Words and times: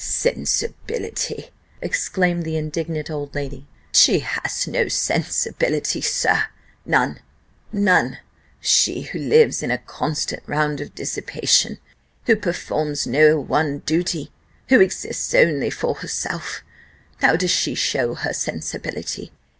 "Sensibility!" 0.03 1.51
exclaimed 1.79 2.43
the 2.43 2.57
indignant 2.57 3.11
old 3.11 3.35
lady, 3.35 3.67
"she 3.91 4.17
has 4.21 4.65
no 4.65 4.87
sensibility, 4.87 6.01
sir 6.01 6.45
none 6.87 7.19
none. 7.71 8.17
She 8.59 9.03
who 9.03 9.19
lives 9.19 9.61
in 9.61 9.69
a 9.69 9.77
constant 9.77 10.41
round 10.47 10.81
of 10.81 10.95
dissipation, 10.95 11.77
who 12.25 12.35
performs 12.35 13.05
no 13.05 13.39
one 13.39 13.83
duty, 13.85 14.31
who 14.69 14.81
exists 14.81 15.35
only 15.35 15.69
for 15.69 15.93
herself; 15.93 16.63
how 17.17 17.35
does 17.35 17.51
she 17.51 17.75
show 17.75 18.15
her 18.15 18.33
sensibility? 18.33 19.31